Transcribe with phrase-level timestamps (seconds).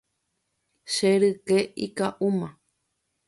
[0.93, 2.49] Che ryke ika'úma.